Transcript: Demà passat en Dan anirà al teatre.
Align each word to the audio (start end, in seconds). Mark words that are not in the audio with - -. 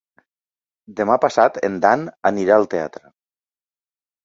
Demà 0.99 1.17
passat 1.25 1.59
en 1.69 1.77
Dan 1.85 2.07
anirà 2.33 2.59
al 2.59 2.69
teatre. 2.75 3.07